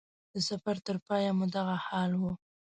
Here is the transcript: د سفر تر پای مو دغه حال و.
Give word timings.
د 0.33 0.35
سفر 0.49 0.75
تر 0.85 0.97
پای 1.07 1.23
مو 1.37 1.45
دغه 1.55 1.75
حال 1.87 2.11
و. 2.19 2.23